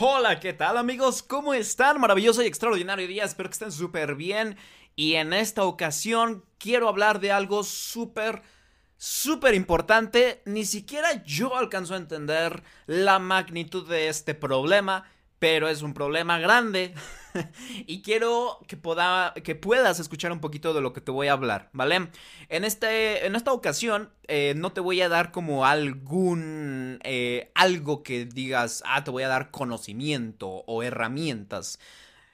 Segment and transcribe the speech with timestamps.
[0.00, 1.22] Hola, ¿qué tal amigos?
[1.22, 2.00] ¿Cómo están?
[2.00, 4.56] Maravilloso y extraordinario día, espero que estén súper bien.
[4.96, 8.42] Y en esta ocasión quiero hablar de algo súper,
[8.96, 10.42] súper importante.
[10.46, 15.08] Ni siquiera yo alcanzo a entender la magnitud de este problema,
[15.44, 16.94] pero es un problema grande.
[17.86, 21.34] y quiero que, pueda, que puedas escuchar un poquito de lo que te voy a
[21.34, 22.08] hablar, ¿vale?
[22.48, 26.98] En, este, en esta ocasión eh, no te voy a dar como algún...
[27.04, 31.78] Eh, algo que digas, ah, te voy a dar conocimiento o herramientas.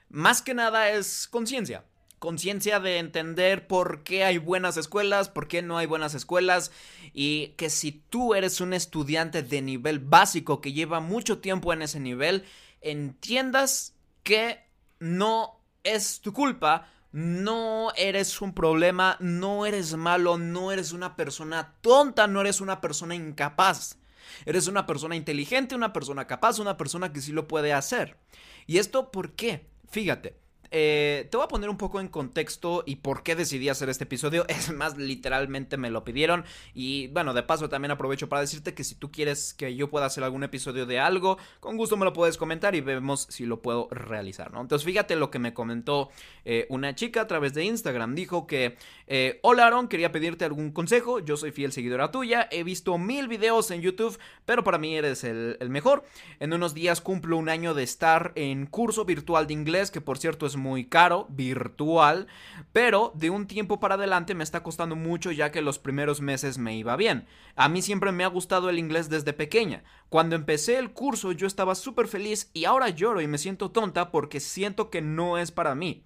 [0.07, 1.83] Más que nada es conciencia
[2.21, 6.71] conciencia de entender por qué hay buenas escuelas, por qué no hay buenas escuelas
[7.15, 11.81] y que si tú eres un estudiante de nivel básico que lleva mucho tiempo en
[11.81, 12.45] ese nivel,
[12.81, 14.59] entiendas que
[14.99, 21.75] no es tu culpa, no eres un problema, no eres malo, no eres una persona
[21.81, 23.97] tonta, no eres una persona incapaz.
[24.45, 28.17] Eres una persona inteligente, una persona capaz, una persona que sí lo puede hacer.
[28.65, 29.67] ¿Y esto por qué?
[29.89, 30.40] Fíjate,
[30.73, 34.05] eh, te voy a poner un poco en contexto y por qué decidí hacer este
[34.05, 34.45] episodio.
[34.61, 36.45] Es más, literalmente me lo pidieron.
[36.73, 40.05] Y bueno, de paso también aprovecho para decirte que si tú quieres que yo pueda
[40.05, 43.61] hacer algún episodio de algo, con gusto me lo puedes comentar y vemos si lo
[43.61, 44.61] puedo realizar, ¿no?
[44.61, 46.09] Entonces fíjate lo que me comentó
[46.45, 48.15] eh, una chica a través de Instagram.
[48.15, 51.19] Dijo que, eh, hola Aaron, quería pedirte algún consejo.
[51.19, 52.47] Yo soy fiel seguidora tuya.
[52.51, 56.03] He visto mil videos en YouTube, pero para mí eres el, el mejor.
[56.39, 60.17] En unos días cumplo un año de estar en curso virtual de inglés, que por
[60.17, 62.27] cierto es muy caro, virtual,
[62.71, 66.57] pero de un tiempo para adelante me está costando mucho ya que los primeros meses
[66.57, 67.25] me iba bien.
[67.55, 69.83] A mí siempre me ha gustado el inglés desde pequeña.
[70.07, 74.11] Cuando empecé el curso yo estaba súper feliz y ahora lloro y me siento tonta
[74.11, 76.05] porque siento que no es para mí.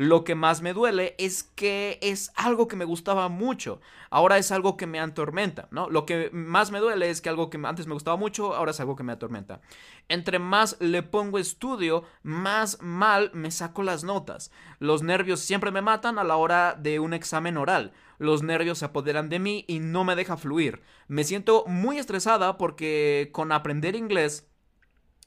[0.00, 3.82] Lo que más me duele es que es algo que me gustaba mucho.
[4.08, 5.90] Ahora es algo que me atormenta, ¿no?
[5.90, 8.80] Lo que más me duele es que algo que antes me gustaba mucho, ahora es
[8.80, 9.60] algo que me atormenta.
[10.08, 14.50] Entre más le pongo estudio, más mal me saco las notas.
[14.78, 17.92] Los nervios siempre me matan a la hora de un examen oral.
[18.16, 20.80] Los nervios se apoderan de mí y no me deja fluir.
[21.08, 24.49] Me siento muy estresada porque con aprender inglés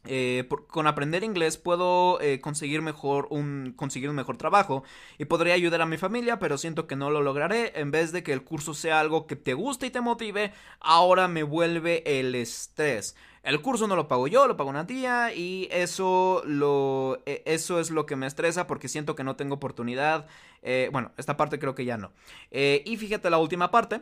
[0.05, 4.83] eh, con aprender inglés puedo eh, conseguir mejor un conseguir un mejor trabajo
[5.17, 7.71] y podría ayudar a mi familia pero siento que no lo lograré.
[7.79, 11.27] En vez de que el curso sea algo que te guste y te motive ahora
[11.27, 13.15] me vuelve el estrés.
[13.43, 17.79] El curso no lo pago yo lo pago una tía y eso lo e, eso
[17.79, 20.27] es lo que me estresa porque siento que no tengo oportunidad
[20.61, 22.11] eh, bueno esta parte creo que ya no.
[22.51, 24.01] Y fíjate la última parte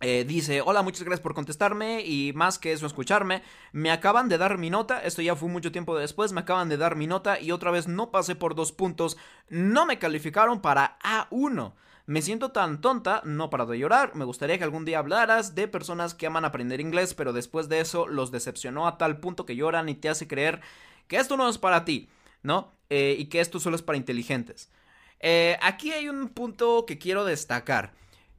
[0.00, 3.42] eh, dice, hola, muchas gracias por contestarme y más que eso escucharme.
[3.72, 6.76] Me acaban de dar mi nota, esto ya fue mucho tiempo después, me acaban de
[6.76, 9.16] dar mi nota y otra vez no pasé por dos puntos,
[9.48, 11.72] no me calificaron para A1.
[12.04, 15.66] Me siento tan tonta, no paro de llorar, me gustaría que algún día hablaras de
[15.66, 19.56] personas que aman aprender inglés, pero después de eso los decepcionó a tal punto que
[19.56, 20.60] lloran y te hace creer
[21.08, 22.08] que esto no es para ti,
[22.42, 22.70] ¿no?
[22.90, 24.70] Eh, y que esto solo es para inteligentes.
[25.18, 27.92] Eh, aquí hay un punto que quiero destacar.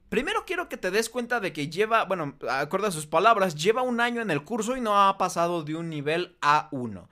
[0.10, 3.82] Primero quiero que te des cuenta de que lleva, bueno, acorde a sus palabras, lleva
[3.82, 7.08] un año en el curso y no ha pasado de un nivel A1.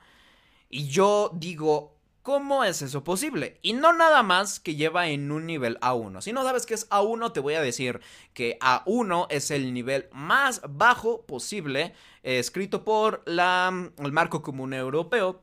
[0.70, 3.58] Y yo digo, ¿cómo es eso posible?
[3.60, 6.22] Y no nada más que lleva en un nivel A1.
[6.22, 8.00] Si no sabes qué es A1, te voy a decir
[8.32, 11.92] que A1 es el nivel más bajo posible,
[12.22, 15.42] escrito por la, el marco común europeo.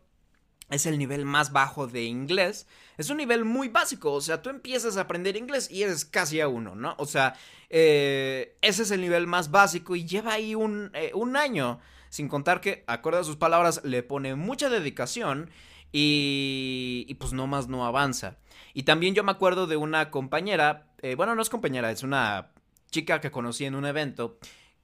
[0.69, 2.65] Es el nivel más bajo de inglés
[2.97, 6.41] es un nivel muy básico, o sea, tú empiezas a aprender inglés y eres casi
[6.41, 6.95] a uno, ¿no?
[6.97, 7.35] O sea,
[7.69, 12.27] eh, ese es el nivel más básico y lleva ahí un, eh, un año, sin
[12.27, 15.49] contar que, acorde a sus palabras, le pone mucha dedicación
[15.91, 18.37] y, y pues no más no avanza.
[18.73, 22.51] Y también yo me acuerdo de una compañera, eh, bueno, no es compañera, es una
[22.91, 24.37] chica que conocí en un evento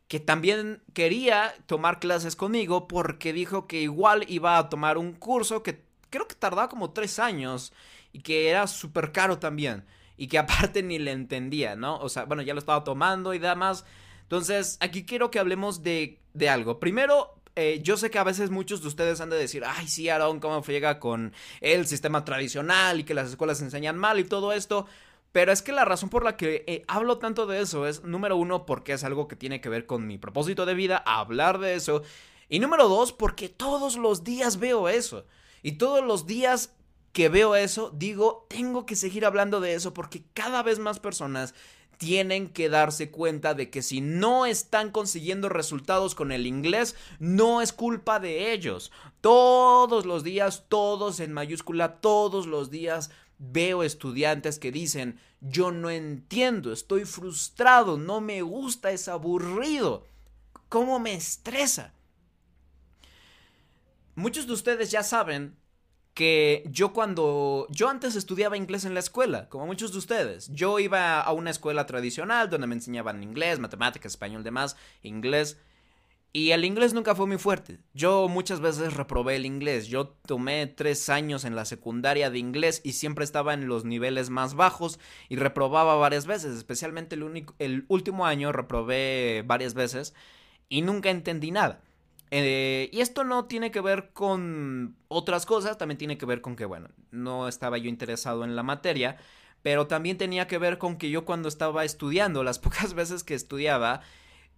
[0.10, 5.62] que también quería tomar clases conmigo porque dijo que igual iba a tomar un curso
[5.62, 7.72] que creo que tardaba como tres años
[8.12, 9.86] y que era súper caro también.
[10.18, 11.98] Y que aparte ni le entendía, ¿no?
[12.00, 13.86] O sea, bueno, ya lo estaba tomando y demás.
[14.24, 16.80] Entonces, aquí quiero que hablemos de, de algo.
[16.80, 20.08] Primero, eh, yo sé que a veces muchos de ustedes han de decir, ay, sí,
[20.08, 24.54] Aaron, cómo llega con el sistema tradicional y que las escuelas enseñan mal y todo
[24.54, 24.86] esto.
[25.32, 28.38] Pero es que la razón por la que eh, hablo tanto de eso es, número
[28.38, 31.76] uno, porque es algo que tiene que ver con mi propósito de vida, hablar de
[31.76, 32.02] eso.
[32.48, 35.26] Y número dos, porque todos los días veo eso.
[35.62, 36.74] Y todos los días
[37.14, 41.54] que veo eso, digo, tengo que seguir hablando de eso porque cada vez más personas
[41.98, 47.62] tienen que darse cuenta de que si no están consiguiendo resultados con el inglés, no
[47.62, 48.92] es culpa de ellos.
[49.20, 55.90] Todos los días, todos en mayúscula, todos los días veo estudiantes que dicen, yo no
[55.90, 60.06] entiendo, estoy frustrado, no me gusta, es aburrido.
[60.70, 61.94] ¿Cómo me estresa?
[64.20, 65.56] muchos de ustedes ya saben
[66.20, 70.78] que yo cuando yo antes estudiaba inglés en la escuela, como muchos de ustedes, yo
[70.78, 75.58] iba a una escuela tradicional donde me enseñaban inglés, matemáticas, español, demás, inglés.
[76.34, 77.80] Y el inglés nunca fue muy fuerte.
[77.94, 79.88] Yo muchas veces reprobé el inglés.
[79.88, 84.30] Yo tomé tres años en la secundaria de inglés y siempre estaba en los niveles
[84.30, 85.00] más bajos
[85.30, 86.58] y reprobaba varias veces.
[86.58, 90.14] Especialmente el, único, el último año reprobé varias veces
[90.68, 91.82] y nunca entendí nada.
[92.32, 96.56] Eh, y esto no tiene que ver con otras cosas, también tiene que ver con
[96.56, 99.18] que, bueno, no estaba yo interesado en la materia,
[99.62, 103.34] pero también tenía que ver con que yo cuando estaba estudiando, las pocas veces que
[103.34, 104.02] estudiaba,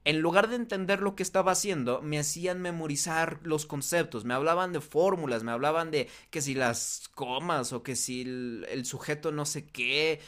[0.04, 4.74] en lugar de entender lo que estaba haciendo, me hacían memorizar los conceptos, me hablaban
[4.74, 9.32] de fórmulas, me hablaban de que si las comas o que si el, el sujeto
[9.32, 10.20] no sé qué.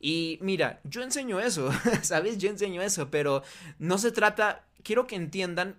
[0.00, 1.70] Y mira, yo enseño eso,
[2.02, 2.38] ¿sabes?
[2.38, 3.42] Yo enseño eso, pero
[3.78, 5.76] no se trata, quiero que entiendan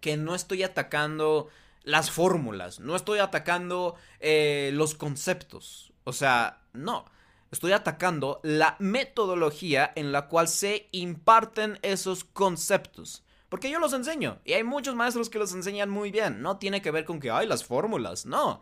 [0.00, 1.48] que no estoy atacando
[1.82, 5.92] las fórmulas, no estoy atacando eh, los conceptos.
[6.04, 7.04] O sea, no.
[7.50, 13.24] Estoy atacando la metodología en la cual se imparten esos conceptos.
[13.48, 14.38] Porque yo los enseño.
[14.44, 16.42] Y hay muchos maestros que los enseñan muy bien.
[16.42, 18.26] No tiene que ver con que hay las fórmulas.
[18.26, 18.60] No.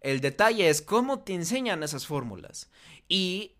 [0.00, 2.70] El detalle es cómo te enseñan esas fórmulas.
[3.08, 3.52] Y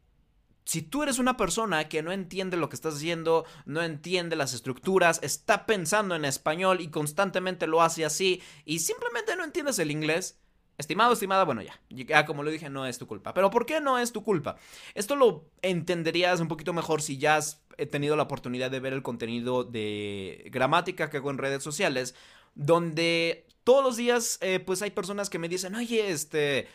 [0.65, 4.55] si tú eres una persona que no entiende lo que estás haciendo, no entiende las
[4.55, 9.91] estructuras, está pensando en español y constantemente lo hace así y simplemente no entiendes el
[9.91, 10.39] inglés,
[10.79, 13.35] estimado, estimada, bueno ya, ya como lo dije, no es tu culpa.
[13.35, 14.57] Pero ¿por qué no es tu culpa?
[14.95, 19.03] Esto lo entenderías un poquito mejor si ya has tenido la oportunidad de ver el
[19.03, 22.15] contenido de gramática que hago en redes sociales,
[22.55, 26.69] donde todos los días eh, pues hay personas que me dicen, oye, este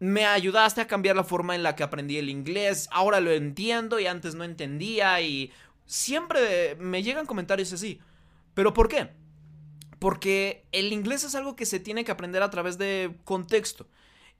[0.00, 3.98] me ayudaste a cambiar la forma en la que aprendí el inglés, ahora lo entiendo
[3.98, 5.52] y antes no entendía y
[5.86, 8.00] siempre me llegan comentarios así.
[8.54, 9.10] ¿Pero por qué?
[9.98, 13.88] Porque el inglés es algo que se tiene que aprender a través de contexto.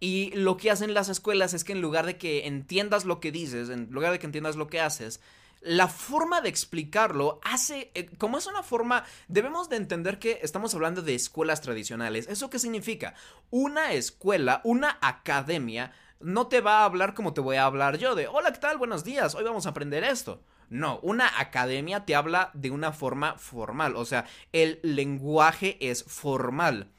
[0.01, 3.33] Y lo que hacen las escuelas es que en lugar de que entiendas lo que
[3.33, 5.21] dices, en lugar de que entiendas lo que haces,
[5.61, 10.75] la forma de explicarlo hace, eh, como es una forma, debemos de entender que estamos
[10.75, 12.29] hablando de escuelas tradicionales.
[12.29, 13.15] ¿Eso qué significa?
[13.51, 18.15] Una escuela, una academia, no te va a hablar como te voy a hablar yo,
[18.15, 18.79] de, hola, ¿qué tal?
[18.79, 20.43] Buenos días, hoy vamos a aprender esto.
[20.71, 26.91] No, una academia te habla de una forma formal, o sea, el lenguaje es formal.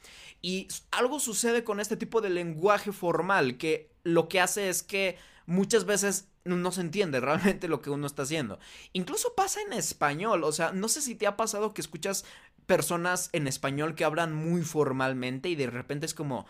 [0.42, 5.18] Y algo sucede con este tipo de lenguaje formal que lo que hace es que
[5.50, 8.58] muchas veces no, se entiende realmente lo que uno está haciendo.
[8.92, 12.24] Incluso pasa en español, o sea, no sé si te ha pasado que escuchas
[12.66, 16.46] personas en español que hablan muy formalmente y de repente es como,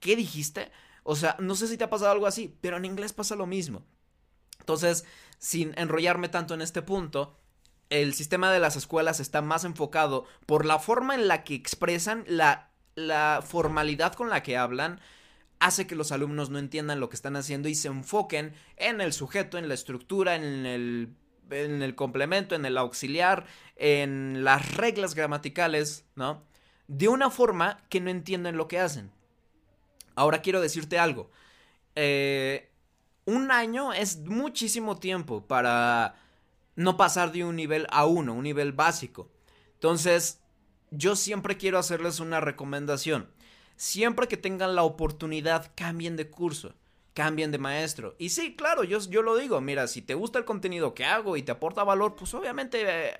[0.00, 0.72] ¿qué dijiste?
[1.04, 3.46] O sea, no sé si te ha pasado algo así, pero en inglés pasa lo
[3.46, 3.84] mismo.
[4.58, 5.04] Entonces,
[5.38, 7.38] sin enrollarme tanto en este punto,
[7.90, 12.24] el sistema de las escuelas está más enfocado por la forma en la que expresan,
[12.26, 15.00] la, la formalidad con la que hablan,
[15.62, 19.12] hace que los alumnos no entiendan lo que están haciendo y se enfoquen en el
[19.12, 21.14] sujeto, en la estructura, en el,
[21.50, 26.42] en el complemento, en el auxiliar, en las reglas gramaticales, ¿no?
[26.88, 29.12] De una forma que no entienden lo que hacen.
[30.16, 31.30] Ahora quiero decirte algo.
[31.94, 32.68] Eh,
[33.24, 36.16] un año es muchísimo tiempo para
[36.74, 39.30] no pasar de un nivel a uno, un nivel básico.
[39.74, 40.40] Entonces,
[40.90, 43.28] yo siempre quiero hacerles una recomendación
[43.82, 46.72] siempre que tengan la oportunidad, cambien de curso,
[47.14, 48.14] cambien de maestro.
[48.16, 51.36] Y sí, claro, yo, yo lo digo, mira, si te gusta el contenido que hago
[51.36, 53.16] y te aporta valor, pues obviamente eh,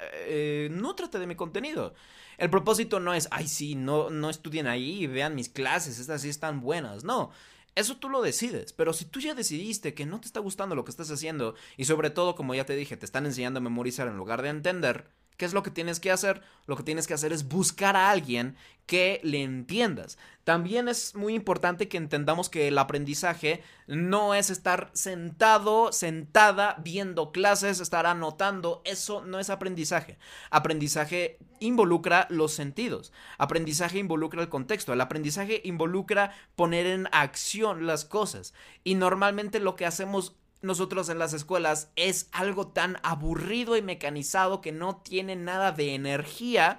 [0.71, 1.95] eh, de mi contenido.
[2.38, 6.23] El propósito no es, ay, sí, no, no estudien ahí y vean mis clases, estas
[6.23, 7.02] sí están buenas.
[7.02, 7.33] No,
[7.75, 10.85] eso tú lo decides, pero si tú ya decidiste que no te está gustando lo
[10.85, 14.07] que estás haciendo y sobre todo, como ya te dije, te están enseñando a memorizar
[14.07, 15.11] en lugar de entender,
[15.42, 16.40] ¿Qué es lo que tienes que hacer?
[16.66, 18.54] Lo que tienes que hacer es buscar a alguien
[18.87, 20.16] que le entiendas.
[20.44, 27.32] También es muy importante que entendamos que el aprendizaje no es estar sentado, sentada, viendo
[27.32, 28.82] clases, estar anotando.
[28.84, 30.16] Eso no es aprendizaje.
[30.52, 33.12] Aprendizaje involucra los sentidos.
[33.37, 34.92] Aprendizaje involucra el contexto.
[34.92, 38.54] El aprendizaje involucra poner en acción las cosas.
[38.84, 44.61] Y normalmente lo que hacemos nosotros en las escuelas es algo tan aburrido y mecanizado
[44.61, 46.78] que no tiene nada de energía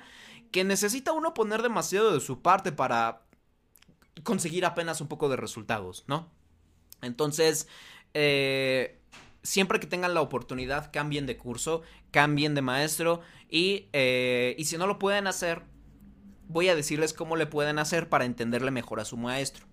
[0.52, 3.24] que necesita uno poner demasiado de su parte para
[4.24, 6.32] conseguir apenas un poco de resultados, ¿no?
[7.02, 7.68] Entonces,
[8.14, 9.02] eh,
[9.42, 14.78] siempre que tengan la oportunidad, cambien de curso, cambien de maestro y, eh, y si
[14.78, 15.64] no lo pueden hacer,
[16.48, 19.66] voy a decirles cómo le pueden hacer para entenderle mejor a su maestro.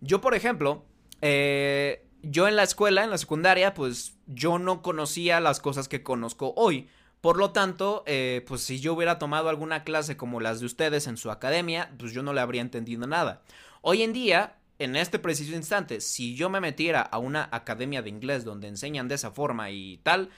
[0.00, 0.84] Yo, por ejemplo,
[1.22, 6.02] eh, yo en la escuela, en la secundaria, pues yo no conocía las cosas que
[6.02, 6.88] conozco hoy.
[7.20, 11.06] Por lo tanto, eh, pues si yo hubiera tomado alguna clase como las de ustedes
[11.06, 13.42] en su academia, pues yo no le habría entendido nada.
[13.80, 18.10] Hoy en día, en este preciso instante, si yo me metiera a una academia de
[18.10, 20.30] inglés donde enseñan de esa forma y tal,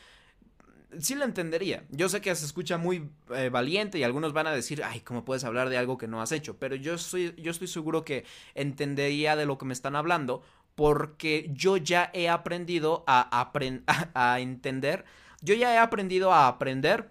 [1.00, 1.84] sí lo entendería.
[1.90, 5.24] Yo sé que se escucha muy eh, valiente y algunos van a decir, ay, ¿cómo
[5.24, 6.58] puedes hablar de algo que no has hecho?
[6.58, 8.24] Pero yo, soy, yo estoy seguro que
[8.54, 10.42] entendería de lo que me están hablando
[10.76, 13.50] porque yo ya he aprendido a,
[14.14, 15.04] a entender
[15.46, 17.10] yo ya he aprendido a aprender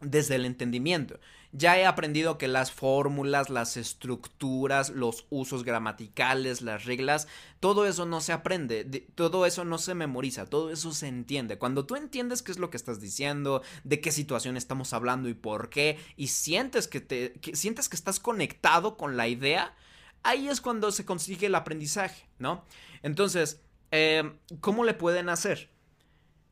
[0.00, 1.20] desde el entendimiento.
[1.52, 7.28] Ya he aprendido que las fórmulas, las estructuras, los usos gramaticales, las reglas,
[7.60, 11.56] todo eso no se aprende, todo eso no se memoriza, todo eso se entiende.
[11.56, 15.34] Cuando tú entiendes qué es lo que estás diciendo, de qué situación estamos hablando y
[15.34, 19.76] por qué, y sientes que te sientes que estás conectado con la idea,
[20.24, 22.64] ahí es cuando se consigue el aprendizaje, ¿no?
[23.02, 23.62] Entonces,
[23.92, 25.70] eh, ¿cómo le pueden hacer?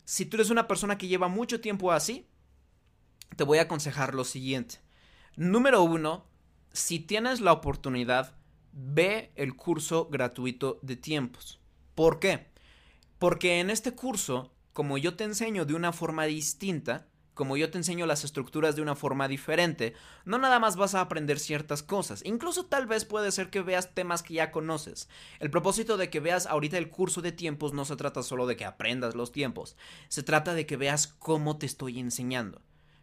[0.05, 2.29] Si tú eres una persona que lleva mucho tiempo así,
[3.37, 4.77] te voy a aconsejar lo siguiente.
[5.37, 6.27] Número uno,
[6.73, 8.37] si tienes la oportunidad,
[8.73, 11.61] ve el curso gratuito de tiempos.
[11.95, 12.51] ¿Por qué?
[13.19, 17.79] Porque en este curso, como yo te enseño de una forma distinta, como yo te
[17.79, 22.23] enseño las estructuras de una forma diferente, no nada más vas a aprender ciertas cosas,
[22.25, 25.09] incluso tal vez puede ser que veas temas que ya conoces.
[25.41, 28.57] El propósito de que veas ahorita el curso de tiempos no se trata solo de
[28.57, 29.77] que aprendas los tiempos,
[30.09, 32.63] se trata de que veas cómo te estoy enseñando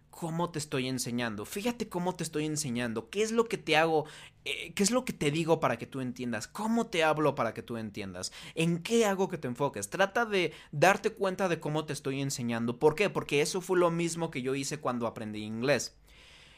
[0.10, 1.46] cómo te estoy enseñando.
[1.46, 3.10] Fíjate cómo te estoy enseñando.
[3.10, 4.06] ¿Qué es lo que te hago?
[4.46, 6.48] Eh, ¿Qué es lo que te digo para que tú entiendas?
[6.48, 8.32] ¿Cómo te hablo para que tú entiendas?
[8.56, 9.90] ¿En qué hago que te enfoques?
[9.90, 12.80] Trata de darte cuenta de cómo te estoy enseñando.
[12.80, 13.10] ¿Por qué?
[13.10, 15.98] Porque eso fue lo mismo que yo hice cuando aprendí inglés.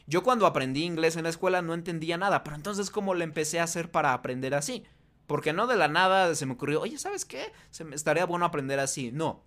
[0.06, 3.60] Yo cuando aprendí inglés en la escuela no entendía nada, pero entonces ¿cómo le empecé
[3.60, 4.84] a hacer para aprender así?
[5.26, 7.52] Porque no de la nada se me ocurrió, oye, ¿sabes qué?
[7.70, 9.12] Se me estaría bueno aprender así.
[9.12, 9.44] No.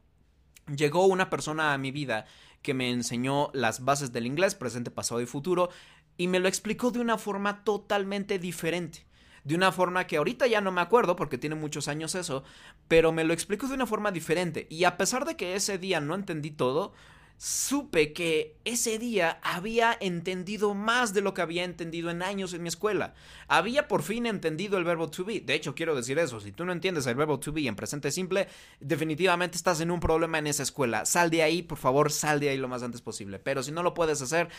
[0.73, 2.25] Llegó una persona a mi vida
[2.65, 5.69] que me enseñó las bases del inglés, presente, pasado y futuro,
[6.17, 9.05] y me lo explicó de una forma totalmente diferente.
[9.43, 12.43] De una forma que ahorita ya no me acuerdo porque tiene muchos años eso,
[12.87, 14.65] pero me lo explicó de una forma diferente.
[14.71, 16.93] Y a pesar de que ese día no entendí todo,
[17.37, 22.63] supe que ese día había entendido más de lo que había entendido en años en
[22.63, 23.13] mi escuela.
[23.47, 25.41] Había por fin entendido el verbo to be.
[25.41, 28.11] De hecho, quiero decir eso, si tú no entiendes el verbo to be en presente
[28.11, 28.47] simple,
[28.79, 31.05] definitivamente estás en un problema en esa escuela.
[31.05, 33.39] Sal de ahí, por favor, sal de ahí lo más antes posible.
[33.39, 34.49] Pero si no lo puedes hacer,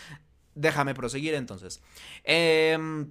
[0.55, 1.81] déjame proseguir entonces.
[2.25, 3.07] Eh,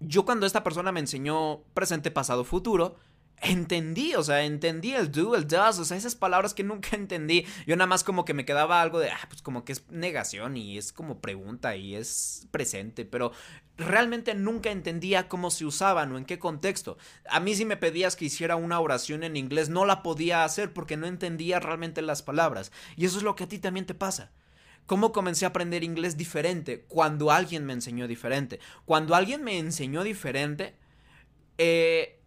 [0.00, 2.96] yo cuando esta persona me enseñó presente, pasado, futuro,
[3.42, 7.46] entendí, o sea, entendí el do, el does, o sea, esas palabras que nunca entendí.
[7.66, 10.56] Yo nada más como que me quedaba algo de, ah, pues como que es negación
[10.56, 13.32] y es como pregunta y es presente, pero
[13.76, 16.96] realmente nunca entendía cómo se usaban o en qué contexto.
[17.28, 20.72] A mí si me pedías que hiciera una oración en inglés, no la podía hacer
[20.72, 22.72] porque no entendía realmente las palabras.
[22.96, 24.32] Y eso es lo que a ti también te pasa.
[24.86, 26.84] ¿Cómo comencé a aprender inglés diferente?
[26.86, 28.60] Cuando alguien me enseñó diferente.
[28.84, 30.76] Cuando alguien me enseñó diferente,
[31.58, 32.20] eh,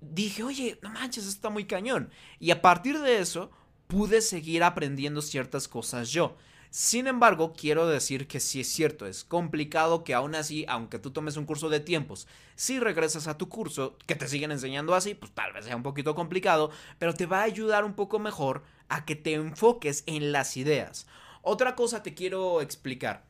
[0.00, 2.10] dije, oye, no manches, esto está muy cañón.
[2.38, 3.50] Y a partir de eso,
[3.86, 6.36] pude seguir aprendiendo ciertas cosas yo.
[6.70, 11.10] Sin embargo, quiero decir que sí es cierto, es complicado que aún así, aunque tú
[11.10, 15.14] tomes un curso de tiempos, si regresas a tu curso, que te siguen enseñando así,
[15.14, 18.64] pues tal vez sea un poquito complicado, pero te va a ayudar un poco mejor
[18.88, 21.06] a que te enfoques en las ideas.
[21.40, 23.24] Otra cosa te quiero explicar.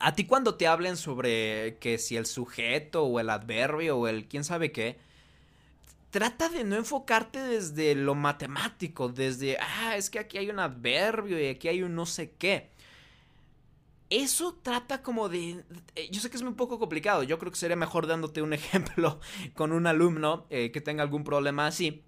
[0.00, 4.26] A ti cuando te hablen sobre que si el sujeto o el adverbio o el
[4.26, 4.98] quién sabe qué,
[6.14, 11.40] trata de no enfocarte desde lo matemático, desde, ah, es que aquí hay un adverbio
[11.40, 12.70] y aquí hay un no sé qué.
[14.10, 15.64] Eso trata como de...
[15.96, 18.52] Eh, yo sé que es un poco complicado, yo creo que sería mejor dándote un
[18.52, 19.18] ejemplo
[19.54, 22.04] con un alumno eh, que tenga algún problema así,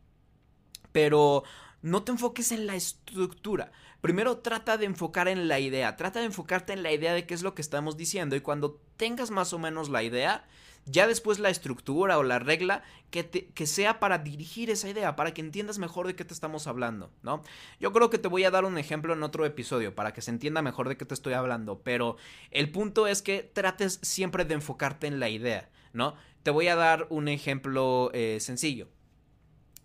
[0.92, 1.42] pero
[1.82, 3.72] no te enfoques en la estructura.
[4.00, 7.34] Primero trata de enfocar en la idea, trata de enfocarte en la idea de qué
[7.34, 10.44] es lo que estamos diciendo y cuando tengas más o menos la idea,
[10.86, 15.40] ya después la estructura o la regla que, sea para dirigir esa idea, para que
[15.40, 17.42] entiendas mejor de qué te estamos hablando, ¿no?
[17.80, 20.30] Yo creo que te voy a dar un ejemplo en otro episodio para que se
[20.30, 22.16] entienda mejor de qué te estoy hablando, pero
[22.52, 26.14] el punto es que trates siempre de enfocarte en la idea, ¿no?
[26.44, 28.88] Te voy a dar un ejemplo eh, sencillo.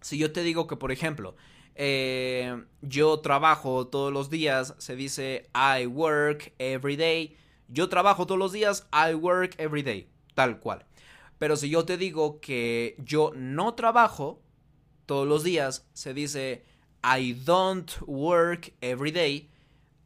[0.02, 1.36] Si yo te digo que, por ejemplo,
[1.76, 7.38] eh, yo trabajo todos los días, se dice I work every day.
[7.68, 10.86] Yo trabajo todos los días, I work every day, tal cual.
[11.40, 14.42] Pero si yo te digo que yo no trabajo
[15.06, 16.66] todos los días, se dice
[17.04, 19.50] I don't work every day.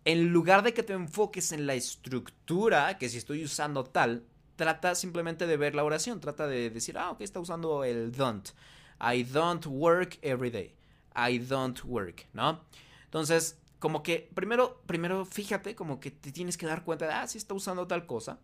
[0.05, 4.23] En lugar de que te enfoques en la estructura, que si estoy usando tal,
[4.55, 8.49] trata simplemente de ver la oración, trata de decir, ah, ok, está usando el don't.
[9.01, 10.74] I don't work every day.
[11.15, 12.61] I don't work, ¿no?
[13.05, 17.27] Entonces, como que primero, primero fíjate, como que te tienes que dar cuenta de, ah,
[17.27, 18.39] sí está usando tal cosa.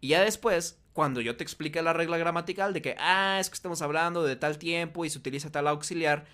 [0.00, 3.54] Y ya después, cuando yo te explique la regla gramatical de que, ah, es que
[3.54, 6.26] estamos hablando de tal tiempo y se utiliza tal auxiliar,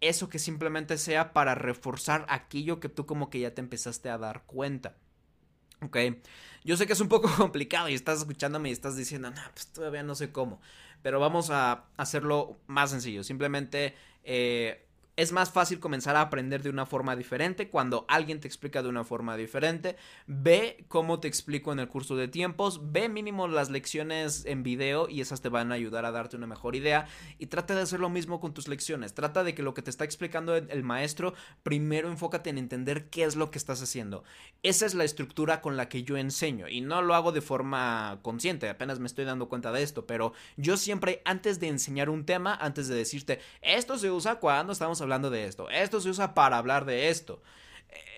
[0.00, 4.18] eso que simplemente sea para reforzar aquello que tú como que ya te empezaste a
[4.18, 4.96] dar cuenta.
[5.80, 5.96] Ok,
[6.64, 9.68] yo sé que es un poco complicado y estás escuchándome y estás diciendo, no, pues
[9.68, 10.60] todavía no sé cómo,
[11.02, 13.94] pero vamos a hacerlo más sencillo, simplemente
[14.24, 14.87] eh,
[15.18, 18.88] es más fácil comenzar a aprender de una forma diferente cuando alguien te explica de
[18.88, 19.96] una forma diferente.
[20.28, 25.08] Ve cómo te explico en el curso de tiempos, ve mínimo las lecciones en video
[25.08, 27.98] y esas te van a ayudar a darte una mejor idea y trata de hacer
[27.98, 29.12] lo mismo con tus lecciones.
[29.12, 31.34] Trata de que lo que te está explicando el maestro,
[31.64, 34.22] primero enfócate en entender qué es lo que estás haciendo.
[34.62, 38.20] Esa es la estructura con la que yo enseño y no lo hago de forma
[38.22, 42.24] consciente, apenas me estoy dando cuenta de esto, pero yo siempre antes de enseñar un
[42.24, 46.10] tema, antes de decirte, esto se usa cuando estamos hablando hablando de esto, esto se
[46.10, 47.42] usa para hablar de esto.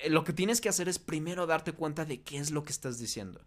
[0.03, 2.73] Eh, lo que tienes que hacer es primero darte cuenta de qué es lo que
[2.73, 3.41] estás diciendo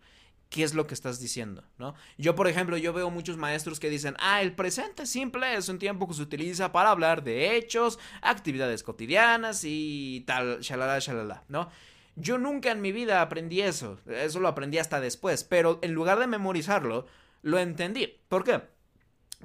[0.54, 1.96] qué es lo que estás diciendo, ¿no?
[2.20, 5.80] Yo, por ejemplo, yo veo muchos maestros que dicen, ah, el presente simple es un
[5.80, 11.72] tiempo que se utiliza para hablar de hechos, actividades cotidianas y tal, shalala, shalala, ¿no?
[12.16, 16.20] Yo nunca en mi vida aprendí eso, eso lo aprendí hasta después, pero en lugar
[16.20, 17.08] de memorizarlo,
[17.42, 18.20] lo entendí.
[18.28, 18.62] ¿Por qué?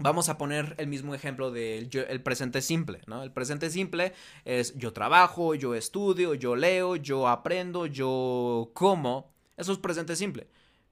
[0.00, 3.22] Vamos a poner el mismo ejemplo del el presente simple, ¿no?
[3.22, 4.12] El presente simple
[4.44, 9.32] es yo trabajo, yo estudio, yo leo, yo aprendo, yo como.
[9.56, 10.48] Eso es presente simple.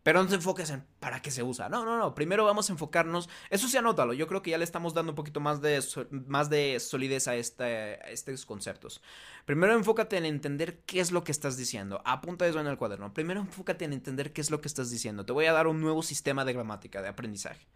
[0.06, 1.68] Pero no te enfoques en para qué se usa.
[1.68, 2.14] No, no, no.
[2.14, 3.28] Primero vamos a enfocarnos.
[3.50, 4.12] Eso sí, anótalo.
[4.12, 5.82] Yo creo que ya le estamos dando un poquito más de,
[6.28, 9.02] más de solidez a, este, a estos conceptos.
[9.46, 12.02] Primero enfócate en entender qué es lo que estás diciendo.
[12.04, 13.12] Apunta eso en el cuaderno.
[13.12, 15.26] Primero enfócate en entender qué es lo que estás diciendo.
[15.26, 17.66] Te voy a dar un nuevo sistema de gramática, de aprendizaje.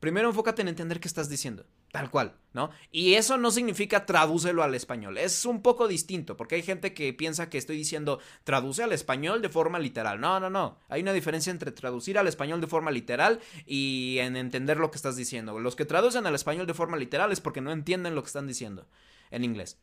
[0.00, 2.70] Primero enfócate en entender qué estás diciendo, tal cual, ¿no?
[2.90, 7.12] Y eso no significa tradúcelo al español, es un poco distinto, porque hay gente que
[7.12, 10.18] piensa que estoy diciendo traduce al español de forma literal.
[10.18, 14.36] No, no, no, hay una diferencia entre traducir al español de forma literal y en
[14.36, 15.60] entender lo que estás diciendo.
[15.60, 18.46] Los que traducen al español de forma literal es porque no entienden lo que están
[18.46, 18.88] diciendo
[19.30, 19.78] en inglés.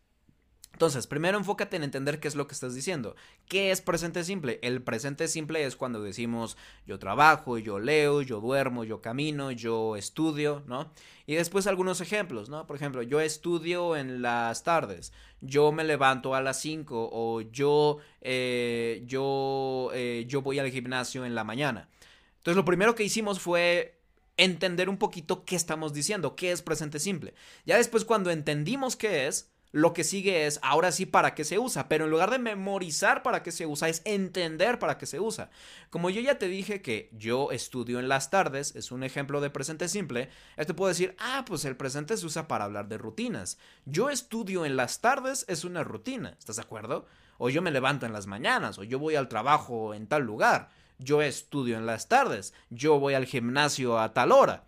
[0.73, 3.15] Entonces, primero enfócate en entender qué es lo que estás diciendo.
[3.47, 4.59] ¿Qué es presente simple?
[4.61, 9.95] El presente simple es cuando decimos yo trabajo, yo leo, yo duermo, yo camino, yo
[9.95, 10.91] estudio, ¿no?
[11.25, 12.67] Y después algunos ejemplos, ¿no?
[12.67, 17.97] Por ejemplo, yo estudio en las tardes, yo me levanto a las 5 o yo,
[18.21, 21.89] eh, yo, eh, yo voy al gimnasio en la mañana.
[22.37, 23.99] Entonces, lo primero que hicimos fue
[24.37, 27.33] entender un poquito qué estamos diciendo, qué es presente simple.
[27.65, 31.59] Ya después cuando entendimos qué es, lo que sigue es ahora sí para qué se
[31.59, 35.19] usa, pero en lugar de memorizar para qué se usa, es entender para qué se
[35.19, 35.49] usa.
[35.89, 39.49] Como yo ya te dije que yo estudio en las tardes, es un ejemplo de
[39.49, 43.57] presente simple, esto puedo decir, ah, pues el presente se usa para hablar de rutinas.
[43.85, 47.05] Yo estudio en las tardes es una rutina, ¿estás de acuerdo?
[47.37, 50.69] O yo me levanto en las mañanas, o yo voy al trabajo en tal lugar,
[50.97, 54.67] yo estudio en las tardes, yo voy al gimnasio a tal hora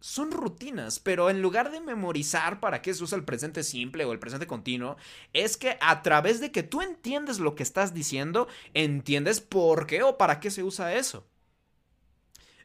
[0.00, 4.12] son rutinas, pero en lugar de memorizar para qué se usa el presente simple o
[4.12, 4.96] el presente continuo,
[5.32, 10.02] es que a través de que tú entiendes lo que estás diciendo, entiendes por qué
[10.02, 11.26] o para qué se usa eso.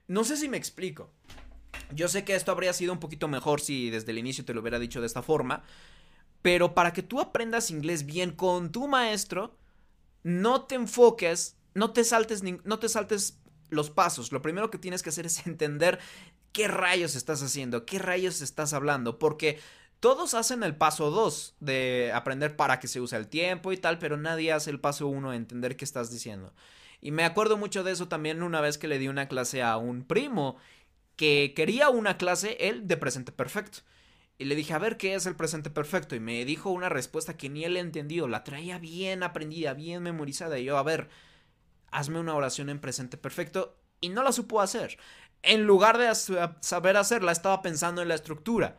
[0.07, 1.11] No sé si me explico.
[1.91, 4.61] Yo sé que esto habría sido un poquito mejor si desde el inicio te lo
[4.61, 5.63] hubiera dicho de esta forma,
[6.41, 9.57] pero para que tú aprendas inglés bien con tu maestro,
[10.23, 14.31] no te enfoques, no te saltes, no te saltes los pasos.
[14.31, 15.99] Lo primero que tienes que hacer es entender
[16.53, 19.59] qué rayos estás haciendo, qué rayos estás hablando, porque
[19.99, 23.99] todos hacen el paso 2 de aprender para que se use el tiempo y tal,
[23.99, 26.53] pero nadie hace el paso 1 de entender qué estás diciendo.
[27.01, 29.77] Y me acuerdo mucho de eso también una vez que le di una clase a
[29.77, 30.57] un primo
[31.15, 33.79] que quería una clase él de presente perfecto.
[34.37, 36.15] Y le dije, a ver, ¿qué es el presente perfecto?
[36.15, 40.59] Y me dijo una respuesta que ni él entendido, la traía bien aprendida, bien memorizada.
[40.59, 41.09] Y yo, a ver,
[41.91, 43.77] hazme una oración en presente perfecto.
[44.01, 44.97] Y no la supo hacer
[45.43, 46.13] en lugar de
[46.61, 48.77] saber hacerla, estaba pensando en la estructura.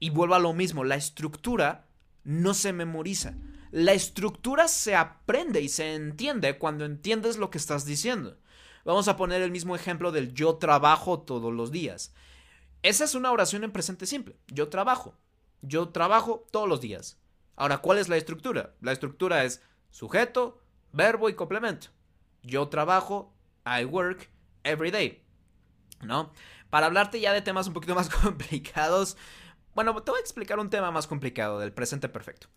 [0.00, 1.86] Y vuelvo a lo mismo, la estructura
[2.24, 3.34] no se memoriza.
[3.70, 8.36] La estructura se aprende y se entiende cuando entiendes lo que estás diciendo.
[8.84, 12.12] Vamos a poner el mismo ejemplo del yo trabajo todos los días.
[12.82, 14.36] Esa es una oración en presente simple.
[14.48, 15.14] Yo trabajo.
[15.62, 17.18] Yo trabajo todos los días.
[17.54, 18.74] Ahora, ¿cuál es la estructura?
[18.80, 20.60] La estructura es sujeto,
[20.92, 21.88] verbo y complemento.
[22.42, 23.32] Yo trabajo,
[23.66, 24.30] I work
[24.64, 25.22] every day.
[26.02, 26.32] ¿No?
[26.70, 29.16] Para hablarte ya de temas un poquito más complicados,
[29.74, 32.48] bueno, te voy a explicar un tema más complicado del presente perfecto.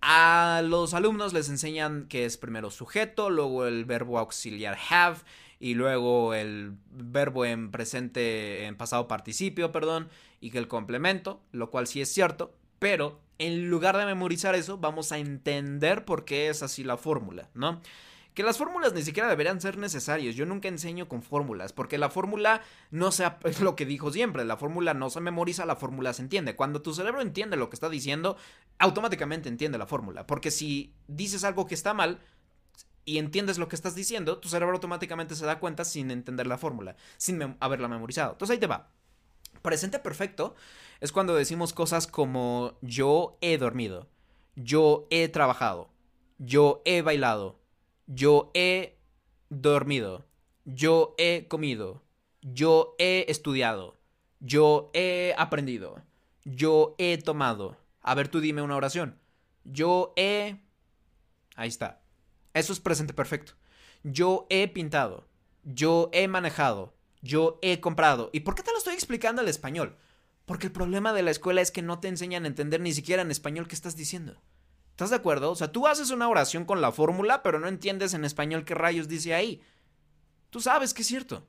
[0.00, 5.18] A los alumnos les enseñan que es primero sujeto, luego el verbo auxiliar have
[5.58, 10.08] y luego el verbo en presente, en pasado participio, perdón,
[10.40, 14.78] y que el complemento, lo cual sí es cierto, Pero en lugar de memorizar eso,
[14.78, 17.80] vamos a entender por qué es así la fórmula, ¿no?
[18.36, 20.34] Que las fórmulas ni siquiera deberían ser necesarias.
[20.34, 23.24] Yo nunca enseño con fórmulas, porque la fórmula no se...
[23.44, 26.54] Es lo que dijo siempre, la fórmula no se memoriza, la fórmula se entiende.
[26.54, 28.36] Cuando tu cerebro entiende lo que está diciendo,
[28.78, 30.26] automáticamente entiende la fórmula.
[30.26, 32.20] Porque si dices algo que está mal
[33.06, 36.58] y entiendes lo que estás diciendo, tu cerebro automáticamente se da cuenta sin entender la
[36.58, 38.32] fórmula, sin haberla memorizado.
[38.32, 38.90] Entonces ahí te va.
[39.62, 40.54] Presente perfecto
[41.00, 44.08] es cuando decimos cosas como yo he dormido,
[44.56, 45.88] yo he trabajado,
[46.36, 47.58] yo he bailado,
[48.06, 48.98] yo he
[49.48, 50.26] dormido,
[50.64, 52.02] yo he comido,
[52.42, 53.98] yo he estudiado,
[54.40, 56.02] yo he aprendido,
[56.44, 57.76] yo he tomado.
[58.02, 59.18] A ver, tú dime una oración.
[59.64, 60.60] Yo he...
[61.56, 62.02] Ahí está.
[62.54, 63.54] Eso es presente perfecto.
[64.04, 65.26] Yo he pintado,
[65.64, 68.30] yo he manejado, yo he comprado.
[68.32, 69.96] ¿Y por qué te lo estoy explicando al español?
[70.44, 73.22] Porque el problema de la escuela es que no te enseñan a entender ni siquiera
[73.22, 74.40] en español qué estás diciendo.
[74.96, 75.50] ¿Estás de acuerdo?
[75.50, 78.74] O sea, tú haces una oración con la fórmula, pero no entiendes en español qué
[78.74, 79.60] rayos dice ahí.
[80.48, 81.46] Tú sabes que es cierto.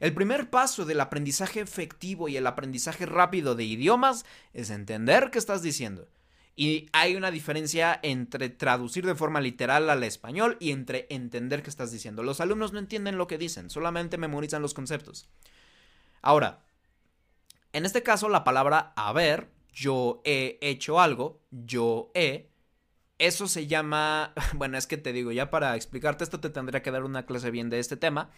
[0.00, 5.38] El primer paso del aprendizaje efectivo y el aprendizaje rápido de idiomas es entender qué
[5.38, 6.08] estás diciendo.
[6.56, 11.68] Y hay una diferencia entre traducir de forma literal al español y entre entender qué
[11.68, 12.22] estás diciendo.
[12.22, 15.28] Los alumnos no entienden lo que dicen, solamente memorizan los conceptos.
[16.22, 16.62] Ahora,
[17.74, 22.48] en este caso la palabra haber, yo he hecho algo, yo he,
[23.22, 26.90] eso se llama, bueno, es que te digo, ya para explicarte esto te tendría que
[26.90, 28.30] dar una clase bien de este tema,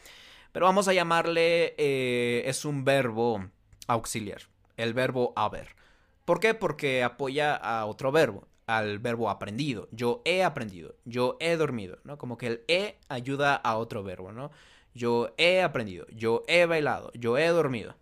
[0.52, 3.48] pero vamos a llamarle, eh, es un verbo
[3.86, 4.42] auxiliar,
[4.76, 5.74] el verbo haber.
[6.24, 6.54] ¿Por qué?
[6.54, 9.88] Porque apoya a otro verbo, al verbo aprendido.
[9.90, 12.18] Yo he aprendido, yo he dormido, ¿no?
[12.18, 14.50] Como que el he ayuda a otro verbo, ¿no?
[14.94, 17.96] Yo he aprendido, yo he bailado, yo he dormido.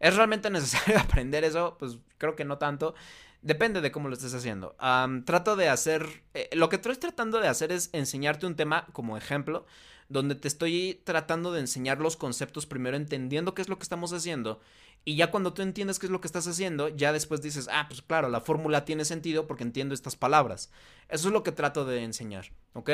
[0.00, 1.76] ¿Es realmente necesario aprender eso?
[1.78, 2.94] Pues creo que no tanto.
[3.42, 4.76] Depende de cómo lo estés haciendo.
[5.24, 6.24] trato de hacer.
[6.34, 9.64] Eh, lo que estoy tratando de hacer es enseñarte un tema como ejemplo,
[10.08, 14.12] donde te estoy tratando de enseñar los conceptos primero entendiendo qué es lo que estamos
[14.12, 14.60] haciendo.
[15.04, 17.86] Y ya cuando tú entiendes qué es lo que estás haciendo, ya después dices, ah,
[17.88, 20.70] pues claro, la fórmula tiene sentido porque entiendo estas palabras.
[21.08, 22.90] Eso es lo que trato de enseñar, ¿ok?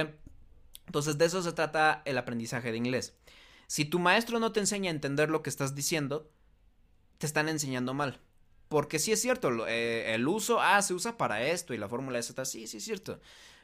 [0.87, 3.16] Entonces de eso se trata el aprendizaje de inglés.
[3.66, 6.30] Si tu maestro no te enseña a entender lo que estás diciendo,
[7.18, 8.20] te están enseñando mal.
[8.74, 12.18] Porque sí es cierto, eh, el uso, ah, se usa para esto y la fórmula
[12.18, 13.20] esta, sí, sí es cierto.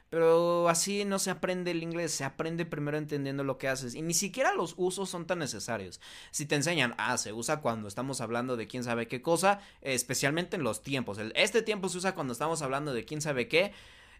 [0.09, 3.93] Pero así no se aprende el inglés, se aprende primero entendiendo lo que haces.
[3.93, 5.99] Y ni siquiera los usos son tan necesarios.
[6.31, 10.55] Si te enseñan, ah, se usa cuando estamos hablando de quién sabe qué cosa, especialmente
[10.55, 11.17] en los tiempos.
[11.35, 13.73] este tiempo se usa cuando estamos hablando de quién sabe qué.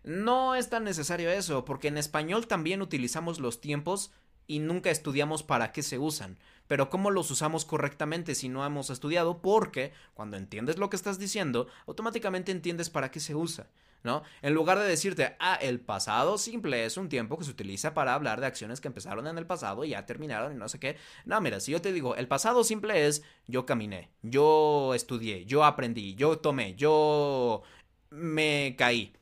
[0.04, 4.12] No es tan necesario eso, porque en español también utilizamos los tiempos
[4.45, 6.38] y nunca estudiamos para qué se usan.
[6.67, 11.19] Pero cómo los usamos correctamente si no hemos estudiado, porque cuando entiendes lo que estás
[11.19, 13.67] diciendo, automáticamente entiendes para qué se usa.
[14.04, 14.24] ¿No?
[14.41, 18.15] En lugar de decirte, ah, el pasado simple es un tiempo que se utiliza para
[18.15, 20.97] hablar de acciones que empezaron en el pasado y ya terminaron y no sé qué.
[21.24, 25.63] No, mira, si yo te digo, el pasado simple es yo caminé, yo estudié, yo
[25.63, 27.62] aprendí, yo tomé, yo
[28.10, 29.13] me caí.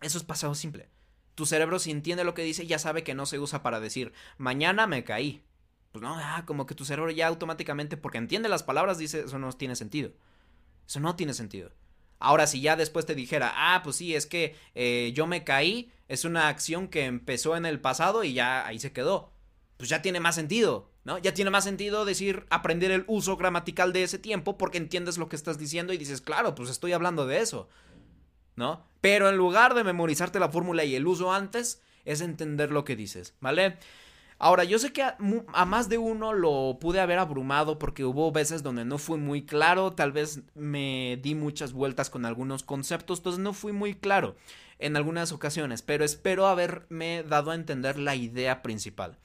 [0.00, 0.88] Eso es pasado simple.
[1.34, 4.12] Tu cerebro si entiende lo que dice ya sabe que no se usa para decir
[4.36, 5.42] mañana me caí.
[5.92, 9.38] Pues no, ah, como que tu cerebro ya automáticamente, porque entiende las palabras, dice eso
[9.38, 10.10] no tiene sentido.
[10.86, 11.70] Eso no tiene sentido.
[12.18, 15.92] Ahora, si ya después te dijera, ah, pues sí, es que eh, yo me caí,
[16.08, 19.32] es una acción que empezó en el pasado y ya ahí se quedó.
[19.76, 21.18] Pues ya tiene más sentido, ¿no?
[21.18, 25.28] Ya tiene más sentido decir, aprender el uso gramatical de ese tiempo porque entiendes lo
[25.28, 27.68] que estás diciendo y dices, claro, pues estoy hablando de eso.
[28.56, 28.84] ¿no?
[29.00, 32.96] Pero en lugar de memorizarte la fórmula y el uso antes, es entender lo que
[32.96, 33.78] dices, ¿vale?
[34.44, 38.64] Ahora, yo sé que a, más de uno lo pude haber abrumado porque hubo veces
[38.64, 43.38] donde no fui muy claro, tal vez me di muchas vueltas con algunos conceptos, entonces
[43.38, 44.34] no fui muy claro
[44.80, 49.16] en algunas ocasiones, pero espero haberme dado a entender la idea principal.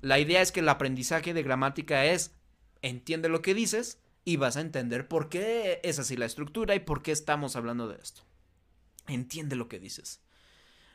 [0.00, 2.34] La idea es que el aprendizaje de gramática es
[2.80, 6.80] entiende lo que dices y vas a entender por qué es así la estructura y
[6.80, 8.22] por qué estamos hablando de esto.
[9.08, 10.22] Entiende lo que dices.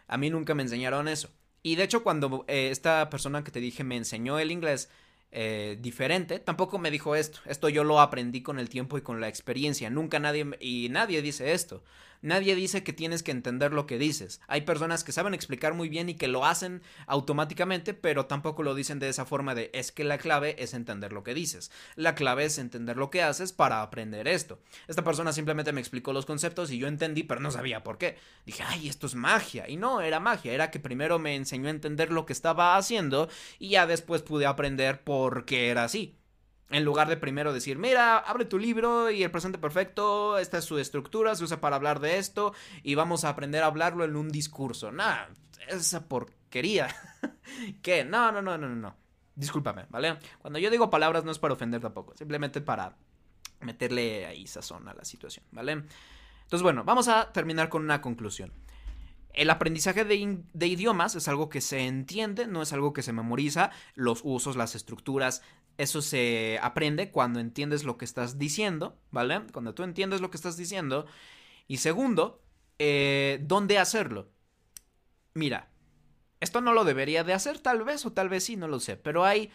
[0.07, 1.29] A mí nunca me enseñaron eso.
[1.61, 4.89] Y de hecho, cuando eh, esta persona que te dije me enseñó el inglés
[5.31, 7.39] eh, diferente, tampoco me dijo esto.
[7.45, 9.89] Esto yo lo aprendí con el tiempo y con la experiencia.
[9.89, 11.83] Nunca nadie, y nadie dice esto.
[12.21, 14.41] Nadie dice que tienes que entender lo que dices.
[14.47, 18.75] Hay personas que saben explicar muy bien y que lo hacen automáticamente, pero tampoco lo
[18.75, 21.71] dicen de esa forma de es que la clave es entender lo que dices.
[21.95, 24.59] La clave es entender lo que haces para aprender esto.
[24.87, 28.17] Esta persona simplemente me explicó los conceptos y yo entendí, pero no sabía por qué.
[28.45, 29.69] Dije, ay, esto es magia.
[29.69, 30.51] Y no, era magia.
[30.51, 33.29] Era que primero me enseñó a entender lo que estaba haciendo
[33.59, 36.18] y ya después pude aprender por qué era así.
[36.69, 40.65] En lugar de primero decir, mira, abre tu libro y el presente perfecto, esta es
[40.65, 42.53] su estructura, se usa para hablar de esto
[42.83, 44.91] y vamos a aprender a hablarlo en un discurso.
[44.91, 45.29] Nada,
[45.67, 46.95] esa porquería.
[47.81, 48.05] ¿Qué?
[48.05, 48.95] No, no, no, no, no.
[49.35, 50.19] Discúlpame, ¿vale?
[50.39, 52.95] Cuando yo digo palabras no es para ofender tampoco, simplemente para
[53.61, 55.71] meterle ahí sazón a la situación, ¿vale?
[55.71, 58.51] Entonces, bueno, vamos a terminar con una conclusión.
[59.33, 63.71] El aprendizaje de, idiomas es algo que se entiende, no es algo que se memoriza.
[63.95, 65.41] Los usos, las estructuras,
[65.77, 69.41] eso se aprende cuando entiendes lo que estás diciendo, ¿vale?
[69.53, 71.05] Cuando tú entiendes lo que estás diciendo.
[71.67, 72.41] Y segundo,
[72.79, 74.29] eh, ¿dónde hacerlo?
[75.35, 75.69] Mira,
[76.39, 78.97] esto no lo debería de hacer, tal vez o tal vez sí, no lo sé.
[78.97, 79.51] Pero hay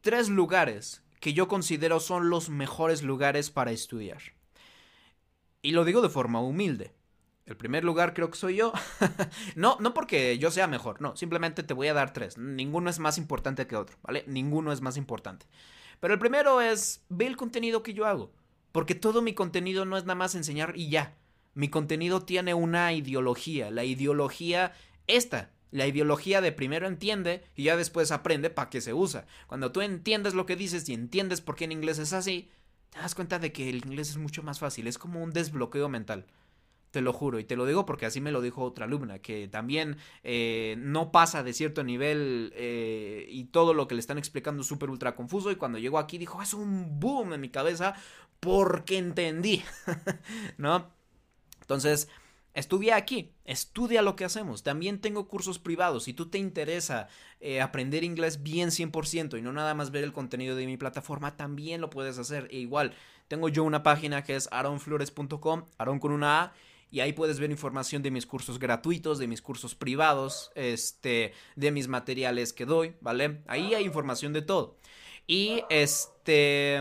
[0.00, 4.22] tres lugares que yo considero son los mejores lugares para estudiar.
[5.62, 6.92] Y lo digo de forma humilde.
[7.44, 8.72] El primer lugar creo que soy yo.
[9.56, 12.38] no, no porque yo sea mejor, no, simplemente te voy a dar tres.
[12.38, 14.24] Ninguno es más importante que otro, ¿vale?
[14.26, 15.46] Ninguno es más importante.
[16.00, 18.32] Pero el primero es, ve el contenido que yo hago.
[18.72, 21.14] Porque todo mi contenido no es nada más enseñar y ya.
[21.54, 23.70] Mi contenido tiene una ideología.
[23.70, 24.72] La ideología,
[25.06, 29.26] esta, la ideología de primero entiende y ya después aprende para qué se usa.
[29.46, 32.50] Cuando tú entiendes lo que dices y entiendes por qué en inglés es así,
[32.90, 34.86] te das cuenta de que el inglés es mucho más fácil.
[34.86, 36.26] Es como un desbloqueo mental.
[36.92, 39.48] Te lo juro, y te lo digo porque así me lo dijo otra alumna, que
[39.48, 44.62] también eh, no pasa de cierto nivel eh, y todo lo que le están explicando
[44.62, 45.50] súper ultra confuso.
[45.50, 47.94] Y cuando llegó aquí dijo, es un boom en mi cabeza
[48.38, 49.64] porque entendí,
[50.58, 50.92] ¿no?
[51.62, 52.08] Entonces,
[52.54, 54.62] Estudia aquí, estudia lo que hacemos.
[54.62, 56.04] También tengo cursos privados.
[56.04, 57.08] Si tú te interesa
[57.40, 61.36] eh, aprender inglés bien 100% y no nada más ver el contenido de mi plataforma,
[61.36, 62.48] también lo puedes hacer.
[62.50, 62.92] E igual,
[63.28, 66.52] tengo yo una página que es aronflores.com, aron con una A
[66.92, 71.72] y ahí puedes ver información de mis cursos gratuitos, de mis cursos privados, este, de
[71.72, 73.42] mis materiales que doy, ¿vale?
[73.48, 74.76] Ahí hay información de todo.
[75.26, 76.80] Y este...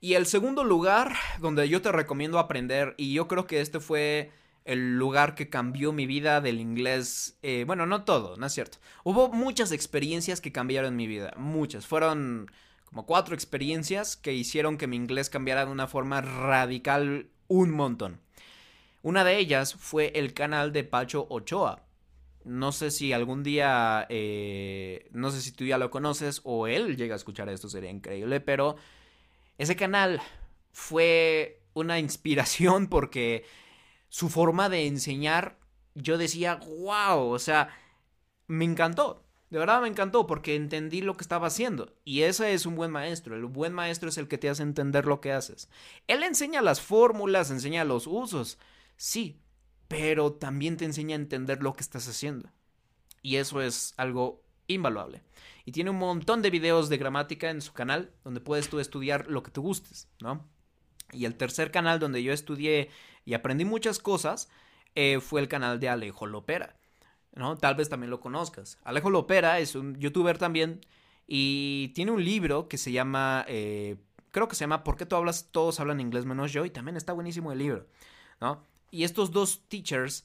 [0.00, 4.32] Y el segundo lugar donde yo te recomiendo aprender, y yo creo que este fue
[4.64, 7.38] el lugar que cambió mi vida del inglés.
[7.42, 8.78] Eh, bueno, no todo, no es cierto.
[9.04, 11.86] Hubo muchas experiencias que cambiaron mi vida, muchas.
[11.86, 12.50] Fueron
[12.86, 18.23] como cuatro experiencias que hicieron que mi inglés cambiara de una forma radical un montón.
[19.04, 21.82] Una de ellas fue el canal de Pacho Ochoa.
[22.42, 26.96] No sé si algún día, eh, no sé si tú ya lo conoces o él
[26.96, 28.76] llega a escuchar esto, sería increíble, pero
[29.58, 30.22] ese canal
[30.72, 33.44] fue una inspiración porque
[34.08, 35.58] su forma de enseñar,
[35.94, 37.68] yo decía, wow, o sea,
[38.46, 39.22] me encantó.
[39.50, 41.92] De verdad me encantó porque entendí lo que estaba haciendo.
[42.06, 43.36] Y ese es un buen maestro.
[43.36, 45.68] El buen maestro es el que te hace entender lo que haces.
[46.06, 48.56] Él enseña las fórmulas, enseña los usos.
[48.96, 49.40] Sí,
[49.88, 52.50] pero también te enseña a entender lo que estás haciendo.
[53.22, 55.22] Y eso es algo invaluable.
[55.64, 59.28] Y tiene un montón de videos de gramática en su canal donde puedes tú estudiar
[59.28, 60.46] lo que te gustes, ¿no?
[61.12, 62.90] Y el tercer canal donde yo estudié
[63.24, 64.48] y aprendí muchas cosas
[64.94, 66.76] eh, fue el canal de Alejo Lopera,
[67.34, 67.56] ¿no?
[67.56, 68.78] Tal vez también lo conozcas.
[68.84, 70.84] Alejo Lopera es un youtuber también
[71.26, 73.96] y tiene un libro que se llama, eh,
[74.30, 76.64] creo que se llama ¿Por qué tú hablas, todos hablan inglés menos yo?
[76.64, 77.86] Y también está buenísimo el libro,
[78.40, 78.62] ¿no?
[78.94, 80.24] Y estos dos teachers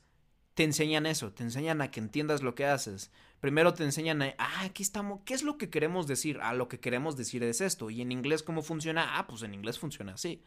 [0.53, 3.09] te enseñan eso, te enseñan a que entiendas lo que haces.
[3.39, 6.37] Primero te enseñan a, ah, aquí estamos, ¿qué es lo que queremos decir?
[6.43, 7.89] Ah, lo que queremos decir es esto.
[7.89, 9.17] ¿Y en inglés cómo funciona?
[9.17, 10.43] Ah, pues en inglés funciona así.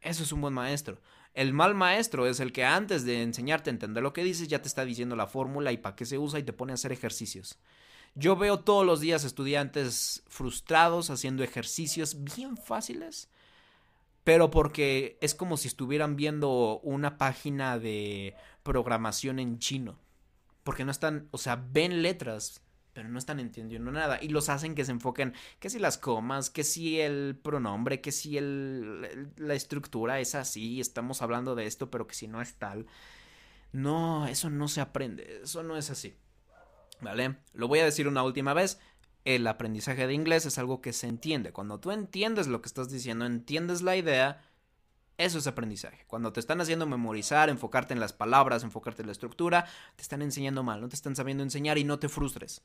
[0.00, 1.00] Eso es un buen maestro.
[1.34, 4.62] El mal maestro es el que antes de enseñarte a entender lo que dices ya
[4.62, 6.92] te está diciendo la fórmula y para qué se usa y te pone a hacer
[6.92, 7.58] ejercicios.
[8.14, 13.28] Yo veo todos los días estudiantes frustrados haciendo ejercicios bien fáciles
[14.28, 19.98] pero porque es como si estuvieran viendo una página de programación en chino.
[20.64, 22.60] Porque no están, o sea, ven letras,
[22.92, 24.18] pero no están entendiendo nada.
[24.20, 28.12] Y los hacen que se enfoquen, que si las comas, que si el pronombre, que
[28.12, 32.52] si el, la estructura es así, estamos hablando de esto, pero que si no es
[32.56, 32.84] tal.
[33.72, 36.14] No, eso no se aprende, eso no es así.
[37.00, 37.36] ¿Vale?
[37.54, 38.78] Lo voy a decir una última vez
[39.34, 41.52] el aprendizaje de inglés es algo que se entiende.
[41.52, 44.42] Cuando tú entiendes lo que estás diciendo, entiendes la idea,
[45.18, 46.06] eso es aprendizaje.
[46.06, 50.22] Cuando te están haciendo memorizar, enfocarte en las palabras, enfocarte en la estructura, te están
[50.22, 52.62] enseñando mal, no te están sabiendo enseñar y no te frustres.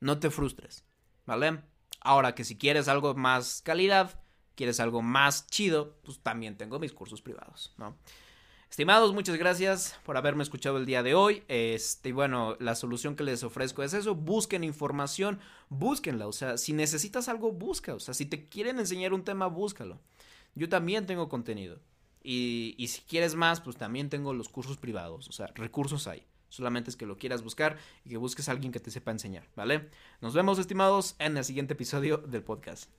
[0.00, 0.84] No te frustres.
[1.24, 1.62] ¿Vale?
[2.02, 4.20] Ahora que si quieres algo más calidad,
[4.54, 7.96] quieres algo más chido, pues también tengo mis cursos privados, ¿no?
[8.76, 11.42] Estimados, muchas gracias por haberme escuchado el día de hoy.
[11.48, 16.74] Este, bueno, la solución que les ofrezco es eso, busquen información, búsquenla, o sea, si
[16.74, 19.98] necesitas algo, busca, o sea, si te quieren enseñar un tema, búscalo.
[20.54, 21.80] Yo también tengo contenido.
[22.22, 26.26] Y, y si quieres más, pues también tengo los cursos privados, o sea, recursos hay.
[26.50, 29.48] Solamente es que lo quieras buscar y que busques a alguien que te sepa enseñar,
[29.56, 29.88] ¿vale?
[30.20, 32.90] Nos vemos, estimados, en el siguiente episodio del podcast.